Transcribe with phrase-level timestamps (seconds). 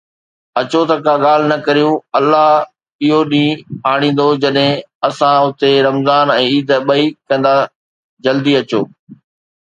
[0.59, 2.45] اچو ته ڪا ڳالهه نه ڪريو، الله
[3.05, 3.59] اهو ڏينهن
[3.91, 4.71] آڻيندو جڏهن
[5.07, 7.53] اسان اتي رمضان ۽ عيد ٻئي ڪندا،
[8.23, 8.81] جلدي اچو